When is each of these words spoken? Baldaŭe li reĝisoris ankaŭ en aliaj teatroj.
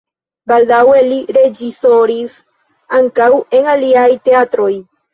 Baldaŭe 0.51 1.03
li 1.09 1.19
reĝisoris 1.37 2.39
ankaŭ 3.03 3.31
en 3.61 3.73
aliaj 3.79 4.11
teatroj. 4.29 4.73